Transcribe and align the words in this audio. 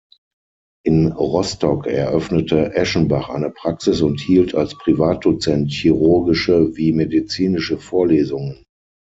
In 0.83 1.11
Rostock 1.11 1.85
eröffnete 1.85 2.73
Eschenbach 2.73 3.29
eine 3.29 3.51
Praxis 3.51 4.01
und 4.01 4.19
hielt 4.19 4.55
als 4.55 4.73
Privatdozent 4.75 5.71
chirurgische 5.71 6.75
wie 6.75 6.91
medizinische 6.91 7.77
Vorlesungen. 7.77 8.63